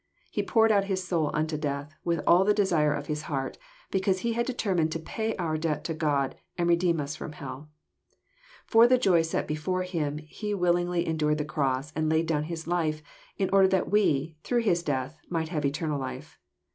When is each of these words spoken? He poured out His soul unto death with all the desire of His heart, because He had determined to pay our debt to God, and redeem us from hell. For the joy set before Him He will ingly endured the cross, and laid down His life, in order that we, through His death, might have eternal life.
He 0.31 0.41
poured 0.41 0.71
out 0.71 0.85
His 0.85 1.07
soul 1.07 1.29
unto 1.31 1.59
death 1.59 1.93
with 2.03 2.21
all 2.25 2.43
the 2.43 2.55
desire 2.55 2.91
of 2.91 3.05
His 3.05 3.21
heart, 3.29 3.59
because 3.91 4.21
He 4.21 4.33
had 4.33 4.47
determined 4.47 4.91
to 4.93 4.99
pay 4.99 5.35
our 5.35 5.57
debt 5.59 5.83
to 5.83 5.93
God, 5.93 6.33
and 6.57 6.67
redeem 6.67 6.99
us 6.99 7.15
from 7.15 7.33
hell. 7.33 7.69
For 8.65 8.87
the 8.87 8.97
joy 8.97 9.21
set 9.21 9.45
before 9.47 9.83
Him 9.83 10.17
He 10.17 10.55
will 10.55 10.73
ingly 10.73 11.05
endured 11.05 11.37
the 11.37 11.45
cross, 11.45 11.93
and 11.95 12.09
laid 12.09 12.25
down 12.25 12.45
His 12.45 12.65
life, 12.65 13.03
in 13.37 13.51
order 13.53 13.67
that 13.67 13.91
we, 13.91 14.37
through 14.43 14.61
His 14.63 14.81
death, 14.81 15.19
might 15.29 15.49
have 15.49 15.65
eternal 15.65 15.99
life. 15.99 16.39